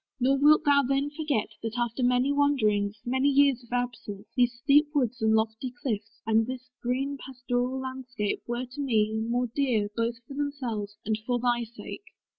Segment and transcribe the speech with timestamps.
[0.19, 4.87] Nor wilt thou then forget, That after many wanderings, many years Of absence, these steep
[4.95, 10.15] woods and lofty cliffs, And this green pastoral landscape, were to me More dear, both
[10.27, 12.01] for themselves, and for thy sake.